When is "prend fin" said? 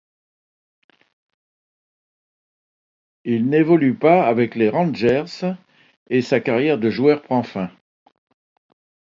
7.21-7.69